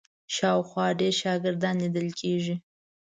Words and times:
شاوخوا 0.35 0.85
ډېر 0.99 1.13
شاګردان 1.21 1.75
لیدل 1.83 2.07
کېدل. 2.19 2.53